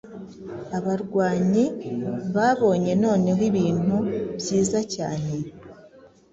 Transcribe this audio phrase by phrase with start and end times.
[0.77, 1.65] Abarwanyi
[2.35, 3.95] babonye noneho ibintu
[4.39, 5.33] byiza cyane